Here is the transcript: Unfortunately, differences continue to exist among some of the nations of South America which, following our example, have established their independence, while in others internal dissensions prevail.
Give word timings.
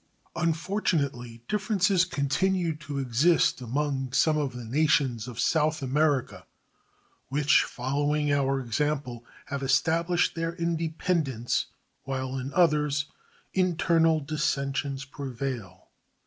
Unfortunately, 0.35 1.43
differences 1.47 2.05
continue 2.05 2.75
to 2.75 2.97
exist 2.97 3.61
among 3.61 4.13
some 4.13 4.35
of 4.35 4.53
the 4.53 4.65
nations 4.65 5.27
of 5.27 5.39
South 5.39 5.83
America 5.83 6.47
which, 7.27 7.63
following 7.63 8.31
our 8.33 8.59
example, 8.59 9.23
have 9.45 9.61
established 9.61 10.33
their 10.33 10.55
independence, 10.55 11.67
while 12.01 12.35
in 12.39 12.51
others 12.55 13.11
internal 13.53 14.19
dissensions 14.19 15.05
prevail. 15.05 15.91